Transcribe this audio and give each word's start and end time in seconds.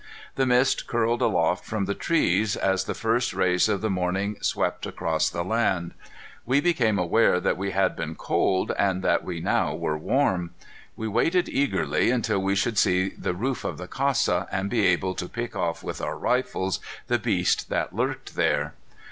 The 0.33 0.47
mist 0.47 0.87
curled 0.87 1.21
aloft 1.21 1.63
from 1.63 1.85
the 1.85 1.93
treetops 1.93 2.55
as 2.55 2.85
the 2.85 2.95
first 2.95 3.33
rays 3.33 3.69
of 3.69 3.81
the 3.81 3.89
morning 3.91 4.35
swept 4.41 4.87
across 4.87 5.29
the 5.29 5.43
land. 5.43 5.93
We 6.43 6.59
became 6.59 6.97
aware 6.97 7.39
that 7.39 7.55
we 7.55 7.69
had 7.69 7.95
been 7.95 8.15
cold 8.15 8.71
and 8.79 9.03
that 9.03 9.23
we 9.23 9.41
now 9.41 9.75
were 9.75 9.95
warm. 9.99 10.55
We 10.95 11.07
waited 11.07 11.47
eagerly 11.47 12.09
until 12.09 12.39
we 12.39 12.55
should 12.55 12.79
see 12.79 13.09
the 13.09 13.35
roof 13.35 13.63
of 13.63 13.77
the 13.77 13.87
casa, 13.87 14.47
and 14.51 14.71
be 14.71 14.87
able 14.87 15.13
to 15.13 15.29
pick 15.29 15.55
off 15.55 15.83
with 15.83 16.01
our 16.01 16.17
rifles 16.17 16.79
the 17.05 17.19
beast 17.19 17.69
that 17.69 17.95
lurked 17.95 18.35
there. 18.35 18.73